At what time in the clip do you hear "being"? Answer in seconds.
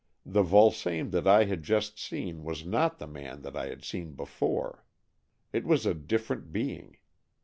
6.51-6.97